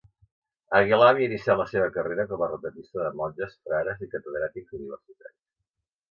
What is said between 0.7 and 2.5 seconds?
Aguilar havia iniciat la seva carrera com a